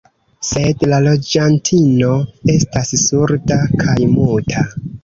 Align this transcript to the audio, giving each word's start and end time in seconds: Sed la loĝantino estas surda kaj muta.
Sed 0.51 0.85
la 0.93 0.99
loĝantino 1.07 2.09
estas 2.57 2.97
surda 3.05 3.63
kaj 3.87 3.99
muta. 4.19 4.71